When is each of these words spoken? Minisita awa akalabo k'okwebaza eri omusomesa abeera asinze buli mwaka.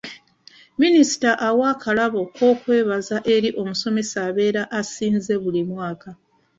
Minisita 0.81 1.29
awa 1.47 1.65
akalabo 1.73 2.21
k'okwebaza 2.35 3.17
eri 3.35 3.49
omusomesa 3.61 4.17
abeera 4.27 4.63
asinze 4.79 5.33
buli 5.43 5.61
mwaka. 5.69 6.09